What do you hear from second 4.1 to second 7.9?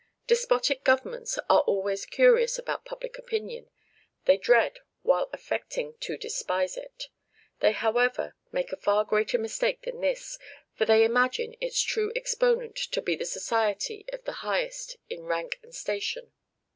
they dread while affecting to despise it. They,